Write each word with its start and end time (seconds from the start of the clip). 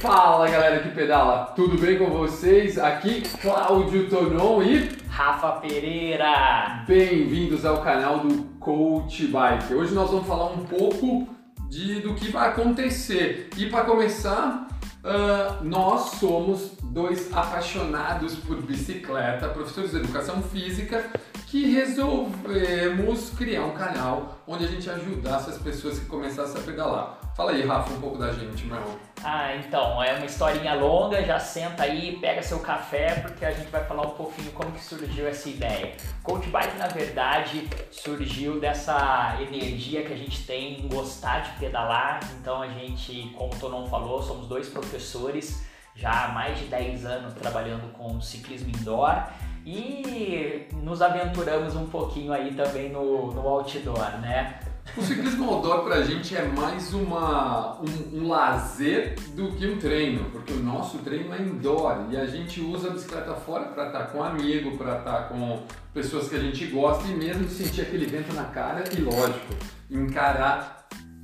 Fala 0.00 0.48
galera 0.48 0.80
que 0.80 0.88
pedala, 0.88 1.52
tudo 1.54 1.76
bem 1.76 1.98
com 1.98 2.06
vocês? 2.06 2.78
Aqui 2.78 3.20
Cláudio 3.42 4.08
Tonon 4.08 4.62
e 4.62 4.88
Rafa 5.06 5.60
Pereira. 5.60 6.82
Bem-vindos 6.88 7.66
ao 7.66 7.82
canal 7.82 8.20
do 8.20 8.44
Coach 8.58 9.26
Bike. 9.26 9.74
Hoje 9.74 9.92
nós 9.92 10.10
vamos 10.10 10.26
falar 10.26 10.52
um 10.52 10.64
pouco 10.64 11.28
de, 11.68 12.00
do 12.00 12.14
que 12.14 12.30
vai 12.30 12.48
acontecer. 12.48 13.50
E 13.58 13.66
para 13.66 13.84
começar, 13.84 14.68
uh, 15.04 15.62
nós 15.62 16.12
somos 16.12 16.78
dois 16.82 17.30
apaixonados 17.30 18.36
por 18.36 18.56
bicicleta, 18.62 19.48
professores 19.48 19.90
de 19.90 19.98
educação 19.98 20.42
física, 20.42 21.10
que 21.50 21.66
resolvemos 21.66 23.30
criar 23.30 23.64
um 23.64 23.72
canal 23.72 24.40
onde 24.46 24.64
a 24.64 24.68
gente 24.68 24.88
ajudasse 24.88 25.50
as 25.50 25.58
pessoas 25.58 25.98
que 25.98 26.04
começassem 26.04 26.60
a 26.60 26.64
pedalar. 26.64 27.18
Fala 27.36 27.50
aí, 27.50 27.66
Rafa, 27.66 27.92
um 27.92 28.00
pouco 28.00 28.18
da 28.18 28.30
gente, 28.32 28.66
meu. 28.66 28.80
Ah, 29.24 29.56
então, 29.56 30.00
é 30.00 30.14
uma 30.14 30.26
historinha 30.26 30.74
longa, 30.74 31.20
já 31.24 31.40
senta 31.40 31.82
aí, 31.82 32.18
pega 32.20 32.40
seu 32.40 32.60
café, 32.60 33.16
porque 33.16 33.44
a 33.44 33.50
gente 33.50 33.68
vai 33.68 33.84
falar 33.84 34.06
um 34.06 34.10
pouquinho 34.10 34.52
como 34.52 34.70
que 34.70 34.84
surgiu 34.84 35.26
essa 35.26 35.48
ideia. 35.48 35.96
Coach 36.22 36.48
Bike, 36.50 36.78
na 36.78 36.86
verdade, 36.86 37.68
surgiu 37.90 38.60
dessa 38.60 39.36
energia 39.40 40.04
que 40.04 40.12
a 40.12 40.16
gente 40.16 40.46
tem 40.46 40.80
em 40.80 40.88
gostar 40.88 41.40
de 41.40 41.58
pedalar, 41.58 42.20
então 42.40 42.62
a 42.62 42.68
gente, 42.68 43.28
como 43.36 43.52
o 43.52 43.58
Tonon 43.58 43.88
falou, 43.88 44.22
somos 44.22 44.46
dois 44.46 44.68
professores, 44.68 45.68
já 45.94 46.26
há 46.26 46.28
mais 46.32 46.58
de 46.58 46.66
10 46.66 47.04
anos 47.04 47.34
trabalhando 47.34 47.92
com 47.92 48.20
ciclismo 48.20 48.68
indoor, 48.68 49.24
e 49.64 50.66
nos 50.82 51.02
aventuramos 51.02 51.76
um 51.76 51.86
pouquinho 51.86 52.32
aí 52.32 52.54
também 52.54 52.90
no, 52.90 53.32
no 53.32 53.46
outdoor, 53.46 54.18
né? 54.20 54.58
O 54.96 55.02
ciclismo 55.02 55.48
outdoor 55.48 55.84
pra 55.84 56.02
gente 56.02 56.34
é 56.34 56.42
mais 56.48 56.92
uma, 56.92 57.78
um, 57.80 58.18
um, 58.18 58.28
lazer 58.28 59.14
do 59.36 59.52
que 59.52 59.66
um 59.66 59.78
treino, 59.78 60.24
porque 60.30 60.52
o 60.52 60.58
nosso 60.58 60.98
treino 60.98 61.32
é 61.32 61.40
indoor 61.40 62.06
e 62.10 62.16
a 62.16 62.26
gente 62.26 62.60
usa 62.60 62.88
a 62.88 62.90
bicicleta 62.90 63.34
fora 63.34 63.66
para 63.66 63.86
estar 63.86 64.00
tá 64.00 64.06
com 64.06 64.22
amigo, 64.22 64.76
para 64.76 64.98
estar 64.98 65.12
tá 65.12 65.22
com 65.24 65.62
pessoas 65.94 66.28
que 66.28 66.34
a 66.34 66.40
gente 66.40 66.66
gosta 66.66 67.06
e 67.06 67.14
mesmo 67.14 67.48
sentir 67.48 67.82
aquele 67.82 68.06
vento 68.06 68.32
na 68.32 68.44
cara 68.44 68.82
e, 68.92 69.00
lógico, 69.00 69.54
encarar 69.88 70.79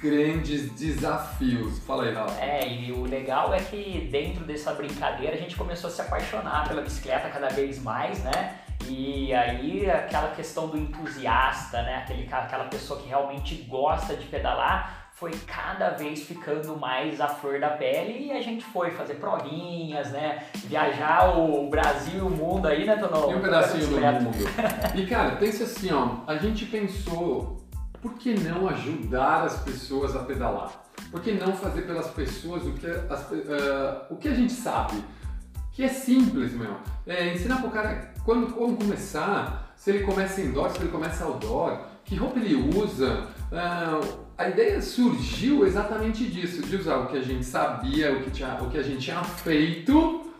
grandes 0.07 0.71
desafios. 0.73 1.81
Fala 1.81 2.05
aí, 2.05 2.15
Rafa. 2.15 2.41
É, 2.41 2.69
e 2.69 2.93
o 2.93 3.05
legal 3.05 3.53
é 3.53 3.59
que 3.59 4.09
dentro 4.11 4.45
dessa 4.45 4.73
brincadeira 4.73 5.35
a 5.35 5.39
gente 5.39 5.57
começou 5.57 5.89
a 5.89 5.93
se 5.93 6.01
apaixonar 6.01 6.69
pela 6.69 6.81
bicicleta 6.81 7.29
cada 7.29 7.49
vez 7.49 7.83
mais, 7.83 8.23
né? 8.23 8.61
E 8.89 9.35
aí 9.35 9.91
aquela 9.91 10.29
questão 10.29 10.69
do 10.69 10.79
entusiasta, 10.79 11.83
né? 11.83 11.97
Aquele, 11.97 12.29
aquela 12.31 12.65
pessoa 12.65 13.01
que 13.01 13.09
realmente 13.09 13.57
gosta 13.69 14.15
de 14.15 14.27
pedalar, 14.27 15.11
foi 15.17 15.33
cada 15.47 15.91
vez 15.91 16.25
ficando 16.25 16.77
mais 16.77 17.21
à 17.23 17.27
flor 17.27 17.59
da 17.59 17.71
pele 17.71 18.27
e 18.27 18.33
a 18.33 18.43
gente 18.43 18.65
foi 18.67 18.91
fazer 18.91 19.15
provinhas, 19.15 20.13
né? 20.13 20.45
Viajar 20.67 21.39
o 21.39 21.69
Brasil 21.71 22.19
e 22.19 22.21
o 22.21 22.31
mundo 22.31 22.69
aí, 22.69 22.85
né, 22.85 22.97
Tono? 22.97 23.33
E 23.33 23.35
um 23.35 23.41
pedacinho 23.41 23.87
do 23.87 23.99
mundo. 23.99 24.45
E 24.95 25.07
cara, 25.07 25.37
pensa 25.37 25.65
assim, 25.65 25.91
ó, 25.91 26.19
a 26.27 26.37
gente 26.37 26.67
pensou, 26.67 27.66
por 28.07 28.15
que 28.15 28.35
não 28.35 28.69
ajudar 28.69 29.43
as 29.43 29.61
pessoas 29.65 30.15
a 30.15 30.21
pedalar? 30.21 30.71
Por 31.11 31.21
que 31.21 31.33
não 31.33 31.53
fazer 31.57 31.83
pelas 31.83 32.07
pessoas 32.11 32.63
o 32.65 32.73
que, 32.73 32.87
as, 32.87 33.21
uh, 33.33 34.07
o 34.11 34.17
que 34.17 34.29
a 34.29 34.35
gente 34.35 34.53
sabe? 34.53 35.03
Que 35.73 35.83
é 35.83 35.89
simples, 35.89 36.53
meu. 36.53 36.77
É, 37.05 37.35
ensinar 37.35 37.61
pro 37.61 37.71
cara 37.71 38.15
quando, 38.25 38.55
como 38.55 38.77
começar, 38.77 39.73
se 39.77 39.91
ele 39.91 40.05
começa 40.05 40.41
indoor, 40.41 40.71
se 40.71 40.79
ele 40.79 40.89
começa 40.89 41.25
outdoor, 41.25 41.81
que 42.05 42.15
roupa 42.15 42.39
ele 42.39 42.55
usa. 42.79 43.27
Uh, 43.51 44.27
a 44.39 44.49
ideia 44.51 44.81
surgiu 44.81 45.67
exatamente 45.67 46.29
disso, 46.29 46.63
de 46.63 46.77
usar 46.77 46.99
o 46.99 47.07
que 47.09 47.17
a 47.17 47.23
gente 47.23 47.45
sabia, 47.45 48.13
o 48.13 48.23
que, 48.23 48.31
tinha, 48.31 48.55
o 48.63 48.71
que 48.71 48.79
a 48.79 48.83
gente 48.83 49.01
tinha 49.01 49.23
feito 49.25 50.33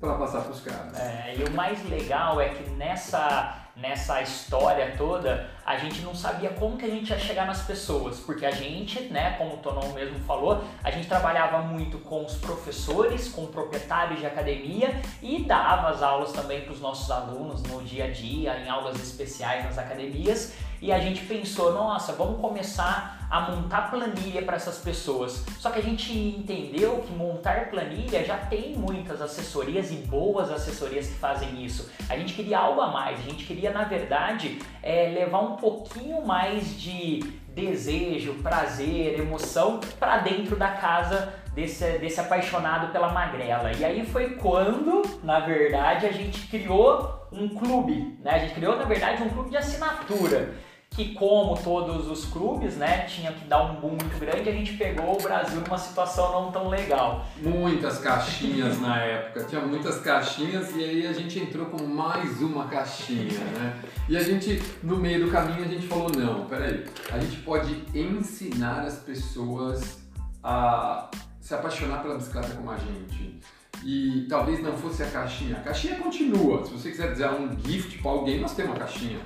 para 0.00 0.14
passar 0.14 0.40
para 0.40 0.52
os 0.52 0.60
caras. 0.60 0.98
É, 0.98 1.36
e 1.38 1.44
o 1.44 1.52
mais 1.52 1.88
legal 1.88 2.40
é 2.40 2.48
que 2.48 2.68
nessa 2.70 3.69
nessa 3.80 4.20
história 4.20 4.94
toda, 4.96 5.48
a 5.64 5.76
gente 5.76 6.00
não 6.02 6.14
sabia 6.14 6.50
como 6.50 6.76
que 6.76 6.84
a 6.84 6.88
gente 6.88 7.10
ia 7.10 7.18
chegar 7.18 7.46
nas 7.46 7.62
pessoas, 7.62 8.20
porque 8.20 8.44
a 8.44 8.50
gente, 8.50 9.00
né, 9.04 9.36
como 9.38 9.54
o 9.54 9.56
Tonon 9.58 9.92
mesmo 9.92 10.18
falou, 10.20 10.62
a 10.84 10.90
gente 10.90 11.08
trabalhava 11.08 11.62
muito 11.62 11.98
com 11.98 12.24
os 12.24 12.34
professores, 12.34 13.28
com 13.28 13.46
proprietários 13.46 14.20
de 14.20 14.26
academia 14.26 15.00
e 15.22 15.44
dava 15.44 15.88
as 15.88 16.02
aulas 16.02 16.32
também 16.32 16.62
para 16.62 16.72
os 16.72 16.80
nossos 16.80 17.10
alunos 17.10 17.62
no 17.62 17.82
dia 17.82 18.04
a 18.04 18.10
dia, 18.10 18.58
em 18.58 18.68
aulas 18.68 19.00
especiais 19.00 19.64
nas 19.64 19.78
academias, 19.78 20.54
e 20.80 20.90
a 20.90 20.98
gente 20.98 21.24
pensou, 21.24 21.72
nossa, 21.72 22.12
vamos 22.12 22.40
começar 22.40 23.26
a 23.30 23.42
montar 23.42 23.90
planilha 23.90 24.42
para 24.42 24.56
essas 24.56 24.78
pessoas. 24.78 25.44
Só 25.58 25.70
que 25.70 25.78
a 25.78 25.82
gente 25.82 26.12
entendeu 26.12 27.04
que 27.06 27.12
montar 27.12 27.70
planilha 27.70 28.24
já 28.24 28.36
tem 28.36 28.74
muitas 28.74 29.22
assessorias 29.22 29.92
e 29.92 29.96
boas 29.96 30.50
assessorias 30.50 31.06
que 31.06 31.14
fazem 31.14 31.64
isso. 31.64 31.90
A 32.08 32.16
gente 32.16 32.34
queria 32.34 32.58
algo 32.58 32.80
a 32.80 32.88
mais, 32.88 33.20
a 33.20 33.22
gente 33.22 33.44
queria, 33.44 33.70
na 33.70 33.84
verdade, 33.84 34.58
é, 34.82 35.10
levar 35.10 35.40
um 35.40 35.56
pouquinho 35.56 36.26
mais 36.26 36.80
de 36.80 37.20
desejo, 37.54 38.34
prazer, 38.42 39.20
emoção 39.20 39.80
para 39.98 40.18
dentro 40.18 40.56
da 40.56 40.68
casa 40.68 41.34
desse, 41.54 41.98
desse 41.98 42.20
apaixonado 42.20 42.90
pela 42.90 43.12
magrela. 43.12 43.72
E 43.72 43.84
aí 43.84 44.04
foi 44.06 44.30
quando, 44.30 45.02
na 45.22 45.40
verdade, 45.40 46.06
a 46.06 46.12
gente 46.12 46.48
criou 46.48 47.28
um 47.30 47.48
clube, 47.48 48.18
né? 48.24 48.32
A 48.32 48.38
gente 48.38 48.54
criou, 48.54 48.76
na 48.76 48.84
verdade, 48.84 49.22
um 49.22 49.28
clube 49.28 49.50
de 49.50 49.56
assinatura 49.56 50.54
que 50.90 51.14
como 51.14 51.56
todos 51.56 52.10
os 52.10 52.24
clubes, 52.26 52.76
né, 52.76 53.06
tinha 53.06 53.32
que 53.32 53.44
dar 53.44 53.62
um 53.62 53.80
boom 53.80 53.90
muito 53.90 54.18
grande, 54.18 54.48
a 54.48 54.52
gente 54.52 54.74
pegou 54.74 55.18
o 55.18 55.22
Brasil 55.22 55.60
numa 55.60 55.78
situação 55.78 56.32
não 56.32 56.50
tão 56.50 56.68
legal. 56.68 57.24
Muitas 57.40 57.98
caixinhas 57.98 58.80
na 58.80 58.98
época, 58.98 59.44
tinha 59.44 59.60
muitas 59.60 60.00
caixinhas 60.00 60.74
e 60.74 60.82
aí 60.82 61.06
a 61.06 61.12
gente 61.12 61.38
entrou 61.38 61.66
com 61.66 61.84
mais 61.84 62.42
uma 62.42 62.66
caixinha, 62.66 63.38
né? 63.38 63.80
E 64.08 64.16
a 64.16 64.22
gente, 64.22 64.60
no 64.82 64.96
meio 64.96 65.26
do 65.26 65.30
caminho, 65.30 65.64
a 65.64 65.68
gente 65.68 65.86
falou, 65.86 66.10
não, 66.10 66.46
peraí, 66.46 66.84
a 67.10 67.18
gente 67.20 67.36
pode 67.38 67.84
ensinar 67.94 68.80
as 68.80 68.98
pessoas 68.98 70.00
a 70.42 71.08
se 71.40 71.54
apaixonar 71.54 72.02
pela 72.02 72.16
bicicleta 72.16 72.54
como 72.54 72.70
a 72.70 72.76
gente 72.76 73.40
e 73.84 74.26
talvez 74.28 74.62
não 74.62 74.76
fosse 74.76 75.02
a 75.02 75.06
caixinha. 75.06 75.56
A 75.56 75.60
caixinha 75.60 75.96
continua. 75.96 76.64
Se 76.64 76.72
você 76.72 76.90
quiser 76.90 77.12
dizer 77.12 77.30
um 77.30 77.58
gift 77.64 77.98
para 77.98 78.10
alguém, 78.10 78.40
nós 78.40 78.54
temos 78.54 78.72
uma 78.72 78.78
caixinha. 78.78 79.18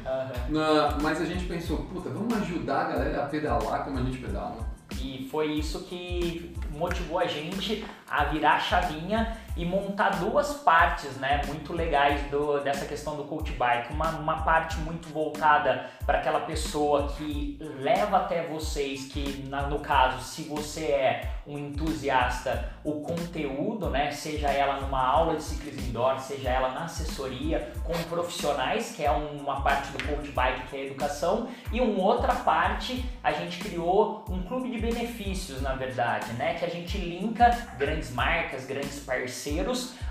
Uhum. 0.48 1.02
Mas 1.02 1.20
a 1.20 1.24
gente 1.24 1.44
pensou, 1.46 1.78
puta, 1.78 2.08
vamos 2.10 2.32
ajudar 2.34 2.82
a 2.82 2.84
galera 2.84 3.24
a 3.24 3.26
pedalar 3.26 3.84
como 3.84 3.98
a 3.98 4.02
gente 4.02 4.18
pedala. 4.18 4.74
E 5.00 5.28
foi 5.30 5.52
isso 5.52 5.84
que 5.84 6.54
motivou 6.70 7.18
a 7.18 7.26
gente 7.26 7.84
a 8.08 8.24
virar 8.24 8.56
a 8.56 8.60
chavinha 8.60 9.36
e 9.56 9.64
montar 9.64 10.10
duas 10.18 10.54
partes, 10.54 11.16
né, 11.16 11.42
muito 11.46 11.72
legais 11.72 12.20
do, 12.30 12.60
dessa 12.60 12.86
questão 12.86 13.16
do 13.16 13.24
coach 13.24 13.52
bike. 13.52 13.92
Uma, 13.92 14.10
uma 14.10 14.42
parte 14.42 14.76
muito 14.78 15.08
voltada 15.08 15.86
para 16.04 16.18
aquela 16.18 16.40
pessoa 16.40 17.08
que 17.08 17.58
leva 17.78 18.18
até 18.18 18.46
vocês, 18.46 19.06
que 19.06 19.44
na, 19.48 19.62
no 19.62 19.78
caso, 19.78 20.22
se 20.22 20.42
você 20.42 20.86
é 20.86 21.30
um 21.46 21.58
entusiasta, 21.58 22.72
o 22.82 23.00
conteúdo, 23.00 23.90
né, 23.90 24.10
seja 24.10 24.48
ela 24.48 24.80
numa 24.80 25.00
aula 25.00 25.36
de 25.36 25.42
ciclismo 25.42 25.88
indoor, 25.88 26.18
seja 26.18 26.48
ela 26.48 26.70
na 26.70 26.84
assessoria 26.84 27.72
com 27.84 27.92
profissionais, 28.04 28.92
que 28.92 29.04
é 29.04 29.10
uma 29.10 29.60
parte 29.60 29.92
do 29.92 30.02
coach 30.04 30.30
bike 30.30 30.68
que 30.68 30.76
é 30.76 30.80
a 30.80 30.84
educação, 30.84 31.48
e 31.72 31.80
uma 31.80 32.02
outra 32.02 32.34
parte 32.34 33.04
a 33.22 33.32
gente 33.32 33.58
criou 33.58 34.24
um 34.28 34.42
clube 34.42 34.70
de 34.70 34.78
benefícios, 34.78 35.62
na 35.62 35.74
verdade, 35.74 36.32
né, 36.32 36.54
que 36.54 36.64
a 36.64 36.70
gente 36.70 36.98
linka 36.98 37.50
grandes 37.78 38.10
marcas, 38.12 38.66
grandes 38.66 39.00
parceiros 39.00 39.43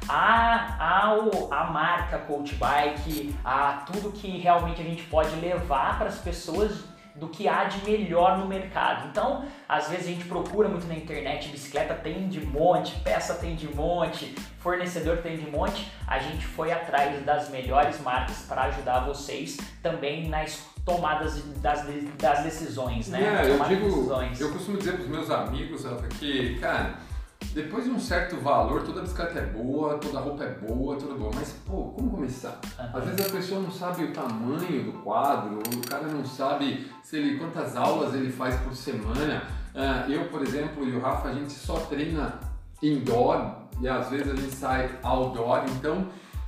a, 0.07 1.05
ao, 1.05 1.53
a 1.53 1.65
marca 1.65 2.19
Coach 2.19 2.55
Bike, 2.55 3.35
a 3.43 3.83
tudo 3.91 4.11
que 4.11 4.37
realmente 4.37 4.81
a 4.81 4.83
gente 4.83 5.03
pode 5.03 5.35
levar 5.37 5.97
para 5.97 6.07
as 6.07 6.17
pessoas 6.17 6.93
do 7.15 7.27
que 7.27 7.47
há 7.47 7.65
de 7.65 7.83
melhor 7.85 8.37
no 8.39 8.47
mercado. 8.47 9.07
Então, 9.07 9.45
às 9.69 9.87
vezes 9.89 10.07
a 10.07 10.09
gente 10.09 10.25
procura 10.25 10.67
muito 10.67 10.87
na 10.87 10.95
internet, 10.95 11.49
bicicleta 11.49 11.93
tem 11.93 12.27
de 12.27 12.43
monte, 12.43 12.99
peça 13.01 13.35
tem 13.35 13.55
de 13.55 13.73
monte, 13.73 14.33
fornecedor 14.59 15.17
tem 15.17 15.37
de 15.37 15.49
monte. 15.49 15.91
A 16.07 16.19
gente 16.19 16.45
foi 16.45 16.71
atrás 16.71 17.23
das 17.23 17.49
melhores 17.49 18.01
marcas 18.01 18.45
para 18.47 18.63
ajudar 18.63 19.01
vocês 19.01 19.57
também 19.81 20.27
nas 20.27 20.73
tomadas 20.83 21.41
das, 21.61 21.85
das 22.17 22.43
decisões, 22.43 23.07
né? 23.07 23.41
É, 23.41 23.49
eu 23.49 23.63
digo, 23.65 23.85
decisões. 23.85 24.41
eu 24.41 24.51
costumo 24.51 24.77
dizer 24.77 24.93
para 24.93 25.03
os 25.03 25.07
meus 25.07 25.29
amigos 25.29 25.83
que, 26.19 26.59
cara, 26.59 26.95
depois 27.53 27.83
de 27.83 27.91
um 27.91 27.99
certo 27.99 28.35
valor, 28.37 28.81
toda 28.81 29.01
bicicleta 29.01 29.39
é 29.39 29.45
boa, 29.45 29.97
toda 29.99 30.19
roupa 30.19 30.43
é 30.43 30.49
boa, 30.49 30.95
tudo 30.95 31.15
bom. 31.15 31.31
Mas, 31.33 31.53
pô, 31.65 31.83
como 31.95 32.09
começar? 32.09 32.59
Às 32.77 33.05
vezes 33.05 33.27
a 33.27 33.31
pessoa 33.31 33.61
não 33.61 33.71
sabe 33.71 34.05
o 34.05 34.11
tamanho 34.11 34.83
do 34.85 34.93
quadro, 35.03 35.59
o 35.59 35.87
cara 35.87 36.07
não 36.07 36.25
sabe 36.25 36.91
se 37.03 37.17
ele, 37.17 37.37
quantas 37.37 37.75
aulas 37.75 38.15
ele 38.15 38.31
faz 38.31 38.55
por 38.61 38.75
semana. 38.75 39.43
Uh, 39.75 40.11
eu, 40.11 40.25
por 40.29 40.41
exemplo, 40.41 40.87
e 40.87 40.95
o 40.95 40.99
Rafa, 40.99 41.29
a 41.29 41.33
gente 41.33 41.53
só 41.53 41.75
treina 41.81 42.39
indoor 42.81 43.55
e 43.79 43.87
às 43.87 44.09
vezes 44.09 44.31
a 44.31 44.35
gente 44.35 44.55
sai 44.55 44.89
outdoor. 45.03 45.63
Então, 45.77 46.07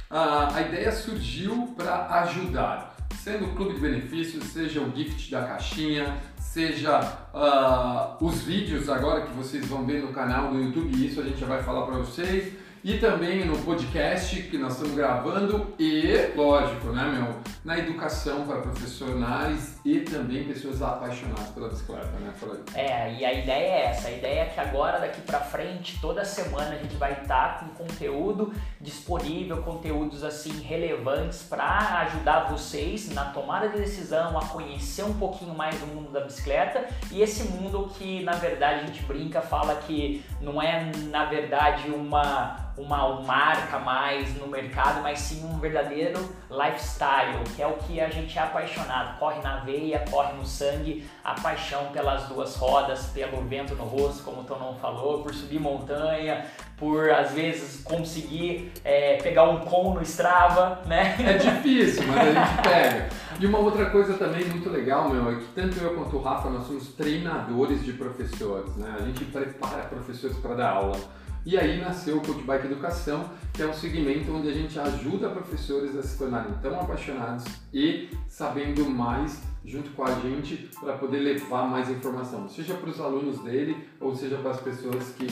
uh, 0.09 0.53
a 0.53 0.61
ideia 0.61 0.91
surgiu 0.91 1.73
para 1.77 2.21
ajudar 2.21 2.94
sendo 3.25 3.45
o 3.45 3.55
clube 3.55 3.73
de 3.73 3.79
benefícios, 3.79 4.43
seja 4.43 4.79
o 4.79 4.95
gift 4.95 5.31
da 5.31 5.41
caixinha, 5.41 6.15
seja 6.37 6.99
uh, 7.33 8.23
os 8.23 8.43
vídeos 8.43 8.87
agora 8.87 9.21
que 9.21 9.33
vocês 9.33 9.65
vão 9.65 9.83
ver 9.83 10.03
no 10.03 10.09
canal 10.09 10.51
do 10.51 10.61
YouTube, 10.61 11.03
isso 11.03 11.19
a 11.19 11.23
gente 11.23 11.39
já 11.39 11.47
vai 11.47 11.63
falar 11.63 11.87
para 11.87 11.97
vocês 11.97 12.53
e 12.85 12.99
também 12.99 13.45
no 13.45 13.57
podcast 13.63 14.43
que 14.43 14.59
nós 14.59 14.73
estamos 14.73 14.93
gravando 14.93 15.73
e, 15.79 16.31
lógico, 16.35 16.89
né, 16.89 17.03
meu, 17.03 17.35
na 17.63 17.79
educação 17.79 18.45
para 18.45 18.61
profissionais 18.61 19.79
e 19.83 20.01
também 20.01 20.43
pessoas 20.43 20.83
apaixonadas 20.83 21.49
pela 21.49 21.67
bicicleta, 21.67 22.11
né? 22.19 22.31
É, 22.75 23.11
e 23.15 23.25
a 23.25 23.33
ideia 23.33 23.71
é 23.71 23.85
essa, 23.87 24.09
a 24.09 24.11
ideia 24.11 24.41
é 24.41 24.45
que 24.45 24.59
agora, 24.59 24.99
daqui 24.99 25.19
para 25.21 25.39
frente, 25.39 25.99
toda 25.99 26.23
semana 26.23 26.75
a 26.75 26.77
gente 26.77 26.95
vai 26.95 27.13
estar 27.13 27.59
com 27.59 27.69
conteúdo 27.69 28.53
disponível, 28.79 29.63
conteúdos 29.63 30.23
assim 30.23 30.61
relevantes 30.61 31.41
para 31.41 32.01
ajudar 32.01 32.51
vocês 32.51 33.09
na 33.09 33.25
tomada 33.25 33.67
de 33.67 33.77
decisão, 33.77 34.37
a 34.37 34.45
conhecer 34.45 35.03
um 35.03 35.13
pouquinho 35.13 35.55
mais 35.55 35.75
do 35.79 35.87
mundo 35.87 36.11
da 36.11 36.19
bicicleta 36.19 36.85
e 37.11 37.23
esse 37.23 37.45
mundo 37.45 37.89
que, 37.97 38.21
na 38.23 38.33
verdade, 38.33 38.81
a 38.81 38.85
gente 38.85 39.01
brinca, 39.05 39.41
fala 39.41 39.73
que 39.73 40.23
não 40.39 40.61
é, 40.61 40.91
na 41.09 41.25
verdade, 41.25 41.89
uma 41.89 42.65
uma 42.77 43.21
marca 43.21 43.79
mais 43.79 44.35
no 44.35 44.47
mercado, 44.47 45.01
mas 45.01 45.19
sim 45.19 45.45
um 45.45 45.59
verdadeiro 45.59 46.19
lifestyle, 46.49 47.43
que 47.55 47.61
é 47.61 47.67
o 47.67 47.73
que 47.73 47.99
a 48.01 48.09
gente 48.09 48.37
é 48.37 48.41
apaixonado. 48.41 49.17
Corre 49.17 49.41
na 49.41 49.57
veia, 49.57 50.03
corre 50.09 50.33
no 50.33 50.45
sangue, 50.45 51.05
a 51.23 51.33
paixão 51.33 51.85
pelas 51.87 52.27
duas 52.27 52.55
rodas, 52.55 53.07
pelo 53.07 53.41
vento 53.43 53.75
no 53.75 53.83
rosto, 53.83 54.23
como 54.23 54.41
o 54.41 54.43
Tonon 54.43 54.75
falou, 54.75 55.23
por 55.23 55.33
subir 55.33 55.59
montanha, 55.59 56.45
por 56.77 57.09
às 57.09 57.31
vezes 57.31 57.81
conseguir 57.83 58.71
é, 58.83 59.17
pegar 59.17 59.43
um 59.43 59.59
com 59.59 59.93
no 59.93 60.01
Strava, 60.01 60.81
né? 60.85 61.15
É 61.19 61.37
difícil, 61.37 62.03
mas 62.07 62.19
a 62.19 62.31
gente 62.31 62.61
pega. 62.63 63.09
E 63.39 63.45
uma 63.45 63.59
outra 63.59 63.89
coisa 63.89 64.13
também 64.13 64.45
muito 64.45 64.69
legal, 64.69 65.09
meu, 65.09 65.29
é 65.29 65.35
que 65.35 65.45
tanto 65.53 65.77
eu 65.79 65.93
quanto 65.93 66.15
o 66.15 66.21
Rafa, 66.21 66.49
nós 66.49 66.67
somos 66.67 66.87
treinadores 66.89 67.83
de 67.83 67.93
professores, 67.93 68.75
né? 68.75 68.95
A 68.97 69.03
gente 69.03 69.25
prepara 69.25 69.83
professores 69.83 70.37
para 70.37 70.55
dar 70.55 70.69
aula. 70.71 70.97
E 71.45 71.55
aí 71.59 71.79
nasceu 71.79 72.17
o 72.17 72.21
Coach 72.21 72.41
Bike 72.41 72.65
Educação, 72.65 73.29
que 73.53 73.61
é 73.61 73.67
um 73.67 73.73
segmento 73.73 74.33
onde 74.33 74.49
a 74.49 74.51
gente 74.51 74.79
ajuda 74.79 75.29
professores 75.29 75.95
a 75.95 76.01
se 76.01 76.17
tornarem 76.17 76.51
tão 76.59 76.79
apaixonados 76.79 77.45
e 77.71 78.09
sabendo 78.27 78.83
mais 78.89 79.43
junto 79.63 79.91
com 79.91 80.03
a 80.03 80.19
gente 80.21 80.69
para 80.79 80.97
poder 80.97 81.19
levar 81.19 81.69
mais 81.69 81.87
informação, 81.89 82.49
seja 82.49 82.73
para 82.73 82.89
os 82.89 82.99
alunos 82.99 83.39
dele 83.41 83.77
ou 83.99 84.15
seja 84.15 84.37
para 84.37 84.51
as 84.51 84.59
pessoas 84.59 85.09
que 85.09 85.27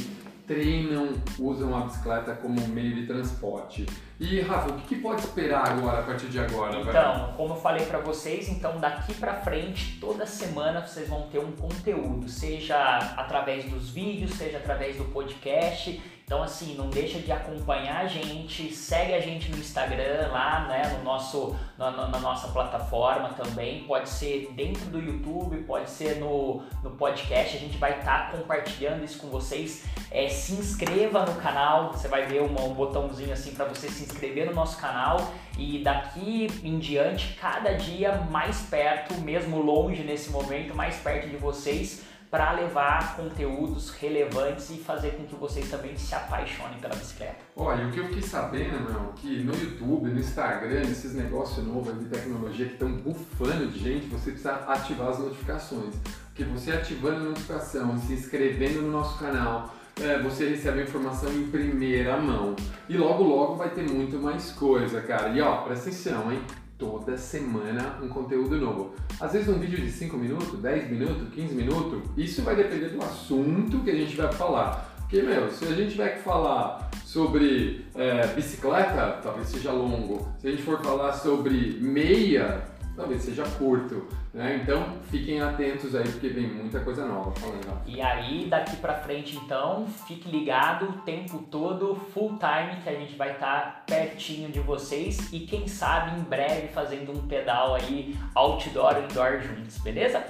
treinam, 0.45 1.09
usam 1.39 1.75
a 1.75 1.81
bicicleta 1.81 2.35
como 2.35 2.67
meio 2.67 2.93
de 2.93 3.07
transporte. 3.07 3.87
E 4.19 4.41
Rafa, 4.41 4.69
o 4.69 4.81
que, 4.81 4.95
pode 4.95 5.21
esperar 5.21 5.67
agora 5.67 5.99
a 5.99 6.03
partir 6.03 6.27
de 6.27 6.39
agora? 6.39 6.79
Então, 6.79 7.33
como 7.35 7.55
eu 7.55 7.59
falei 7.59 7.85
para 7.85 7.99
vocês, 7.99 8.47
então 8.47 8.79
daqui 8.79 9.13
para 9.15 9.33
frente, 9.35 9.97
toda 9.99 10.25
semana 10.25 10.85
vocês 10.85 11.09
vão 11.09 11.23
ter 11.23 11.39
um 11.39 11.51
conteúdo, 11.51 12.29
seja 12.29 12.77
através 13.17 13.65
dos 13.65 13.89
vídeos, 13.89 14.33
seja 14.33 14.57
através 14.57 14.97
do 14.97 15.05
podcast. 15.05 16.01
Então, 16.25 16.41
assim, 16.41 16.75
não 16.75 16.89
deixa 16.89 17.19
de 17.19 17.31
acompanhar 17.31 18.05
a 18.05 18.07
gente, 18.07 18.73
segue 18.73 19.13
a 19.13 19.19
gente 19.19 19.51
no 19.51 19.57
Instagram, 19.57 20.29
lá, 20.31 20.67
né, 20.67 20.97
no 20.97 21.03
nosso, 21.03 21.55
na, 21.77 21.91
na 21.91 22.19
nossa 22.19 22.47
plataforma 22.47 23.29
também. 23.29 23.83
Pode 23.83 24.07
ser 24.09 24.49
dentro 24.55 24.85
do 24.85 24.99
YouTube, 24.99 25.57
pode 25.63 25.89
ser 25.89 26.15
no, 26.19 26.63
no 26.81 26.91
podcast. 26.91 27.57
A 27.57 27.59
gente 27.59 27.77
vai 27.77 27.99
estar 27.99 28.31
tá 28.31 28.37
compartilhando 28.37 29.03
isso 29.03 29.19
com 29.19 29.27
vocês. 29.27 29.85
É, 30.09 30.29
se 30.29 30.53
inscreva 30.53 31.25
no 31.25 31.35
canal, 31.35 31.91
você 31.91 32.07
vai 32.07 32.25
ver 32.25 32.41
um, 32.41 32.65
um 32.65 32.73
botãozinho 32.73 33.33
assim 33.33 33.53
para 33.53 33.65
você 33.65 33.89
se 33.89 34.03
inscrever 34.03 34.12
no 34.45 34.53
nosso 34.53 34.79
canal. 34.79 35.33
E 35.57 35.83
daqui 35.83 36.47
em 36.63 36.79
diante, 36.79 37.37
cada 37.39 37.73
dia 37.73 38.27
mais 38.31 38.61
perto, 38.61 39.13
mesmo 39.21 39.61
longe 39.61 40.03
nesse 40.03 40.29
momento, 40.29 40.75
mais 40.75 40.95
perto 40.97 41.29
de 41.29 41.37
vocês 41.37 42.03
para 42.33 42.51
levar 42.53 43.15
conteúdos 43.15 43.91
relevantes 43.91 44.71
e 44.71 44.77
fazer 44.77 45.11
com 45.11 45.23
que 45.23 45.35
vocês 45.35 45.69
também 45.69 45.95
se 45.95 46.15
apaixonem 46.15 46.79
pela 46.79 46.95
bicicleta. 46.95 47.35
Olha, 47.55 47.85
o 47.85 47.91
que 47.91 47.99
eu 47.99 48.07
fiquei 48.07 48.23
sabendo, 48.23 48.91
meu, 48.91 49.13
que 49.13 49.43
no 49.43 49.53
YouTube, 49.53 50.09
no 50.09 50.19
Instagram, 50.19 50.81
esses 50.81 51.13
negócios 51.13 51.63
novos 51.63 51.99
de 51.99 52.05
tecnologia 52.05 52.65
que 52.65 52.73
estão 52.73 52.91
bufando 52.91 53.67
de 53.67 53.77
gente, 53.77 54.07
você 54.07 54.31
precisa 54.31 54.55
ativar 54.67 55.09
as 55.09 55.19
notificações. 55.19 55.93
Porque 56.25 56.43
você 56.45 56.71
ativando 56.71 57.17
a 57.17 57.29
notificação, 57.29 57.95
se 57.99 58.13
inscrevendo 58.13 58.81
no 58.81 58.91
nosso 58.91 59.19
canal, 59.19 59.71
é, 60.03 60.21
você 60.21 60.49
recebe 60.49 60.81
a 60.81 60.83
informação 60.83 61.31
em 61.31 61.47
primeira 61.47 62.17
mão. 62.17 62.55
E 62.87 62.97
logo, 62.97 63.23
logo 63.23 63.55
vai 63.55 63.69
ter 63.69 63.89
muito 63.89 64.19
mais 64.19 64.51
coisa, 64.51 65.01
cara. 65.01 65.29
E 65.29 65.41
ó, 65.41 65.61
presta 65.63 65.89
atenção, 65.89 66.31
hein? 66.31 66.39
toda 66.77 67.17
semana 67.17 67.97
um 68.01 68.09
conteúdo 68.09 68.57
novo. 68.57 68.93
Às 69.19 69.33
vezes 69.33 69.47
um 69.47 69.57
vídeo 69.57 69.77
de 69.77 69.89
5 69.89 70.17
minutos, 70.17 70.59
10 70.59 70.91
minutos, 70.91 71.29
15 71.33 71.55
minutos, 71.55 72.01
isso 72.17 72.41
vai 72.41 72.55
depender 72.55 72.89
do 72.89 73.01
assunto 73.01 73.79
que 73.79 73.89
a 73.89 73.95
gente 73.95 74.17
vai 74.17 74.31
falar. 74.33 74.93
Porque, 74.97 75.21
meu, 75.21 75.49
se 75.51 75.65
a 75.65 75.75
gente 75.75 75.95
que 75.95 76.19
falar 76.19 76.89
sobre 77.05 77.85
é, 77.95 78.27
bicicleta, 78.27 79.19
talvez 79.21 79.47
seja 79.47 79.71
longo. 79.71 80.27
Se 80.39 80.47
a 80.47 80.51
gente 80.51 80.63
for 80.63 80.81
falar 80.81 81.13
sobre 81.13 81.77
meia, 81.79 82.63
talvez 82.95 83.21
seja 83.21 83.43
curto. 83.57 84.07
Né? 84.33 84.61
Então 84.61 84.97
fiquem 85.09 85.41
atentos 85.41 85.95
aí 85.95 86.03
porque 86.03 86.29
vem 86.29 86.47
muita 86.47 86.79
coisa 86.79 87.05
nova 87.05 87.31
falando. 87.31 87.81
E 87.85 88.01
aí 88.01 88.47
daqui 88.49 88.75
para 88.77 88.95
frente 88.95 89.37
então 89.37 89.87
fique 90.07 90.29
ligado 90.29 90.89
o 90.89 90.93
tempo 91.03 91.39
todo, 91.51 91.95
full 92.13 92.37
time 92.39 92.81
que 92.81 92.89
a 92.89 92.93
gente 92.93 93.15
vai 93.15 93.33
estar 93.33 93.61
tá 93.61 93.83
pertinho 93.85 94.49
de 94.49 94.59
vocês 94.59 95.31
e 95.31 95.41
quem 95.41 95.67
sabe 95.67 96.19
em 96.19 96.23
breve 96.23 96.67
fazendo 96.69 97.11
um 97.11 97.27
pedal 97.27 97.75
aí 97.75 98.17
outdoor 98.35 98.97
indoor 99.03 99.41
juntos, 99.41 99.77
beleza? 99.79 100.23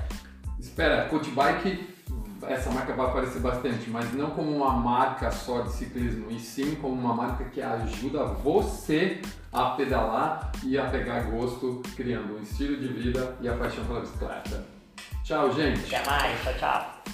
Espera, 0.59 1.05
Coach 1.09 1.29
Bike 1.31 1.92
essa 2.47 2.69
marca 2.71 2.93
vai 2.93 3.07
aparecer 3.07 3.39
bastante, 3.39 3.89
mas 3.89 4.13
não 4.13 4.31
como 4.31 4.55
uma 4.55 4.71
marca 4.73 5.31
só 5.31 5.61
de 5.61 5.71
ciclismo, 5.71 6.29
e 6.29 6.39
sim 6.39 6.75
como 6.75 6.93
uma 6.93 7.13
marca 7.13 7.45
que 7.45 7.61
ajuda 7.61 8.25
você 8.25 9.21
a 9.51 9.71
pedalar 9.71 10.51
e 10.63 10.77
a 10.77 10.85
pegar 10.85 11.21
gosto, 11.21 11.81
criando 11.95 12.37
um 12.37 12.41
estilo 12.41 12.77
de 12.77 12.87
vida 12.87 13.35
e 13.39 13.47
a 13.47 13.53
paixão 13.55 13.85
pela 13.85 14.01
bicicleta. 14.01 14.63
Tchau, 15.23 15.51
gente! 15.53 15.95
Até 15.95 16.09
mais, 16.09 16.43
tchau, 16.43 16.53
tchau! 16.59 17.12